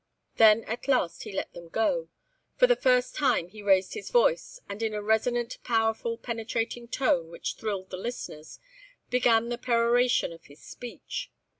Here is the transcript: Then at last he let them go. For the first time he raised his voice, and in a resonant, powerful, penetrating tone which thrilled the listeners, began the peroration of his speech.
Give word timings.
Then 0.37 0.63
at 0.63 0.87
last 0.87 1.25
he 1.25 1.31
let 1.31 1.53
them 1.53 1.69
go. 1.69 2.09
For 2.57 2.65
the 2.65 2.75
first 2.75 3.13
time 3.13 3.49
he 3.49 3.61
raised 3.61 3.93
his 3.93 4.09
voice, 4.09 4.59
and 4.67 4.81
in 4.81 4.95
a 4.95 5.01
resonant, 5.03 5.59
powerful, 5.63 6.17
penetrating 6.17 6.87
tone 6.87 7.29
which 7.29 7.53
thrilled 7.53 7.91
the 7.91 7.97
listeners, 7.97 8.57
began 9.11 9.49
the 9.49 9.59
peroration 9.59 10.33
of 10.33 10.45
his 10.45 10.59
speech. 10.63 11.29